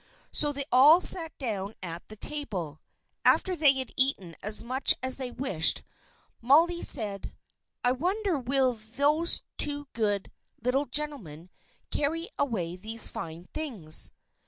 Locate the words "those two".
8.73-9.89